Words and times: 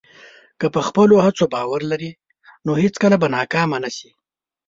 که 0.59 0.67
په 0.73 0.79
خپله 0.87 1.15
هڅه 1.25 1.45
باور 1.53 1.81
لرې، 1.91 2.11
نو 2.65 2.71
هېڅکله 2.83 3.15
به 3.21 3.27
ناکام 3.35 3.69
نه 3.83 3.89
شې. 3.97 4.09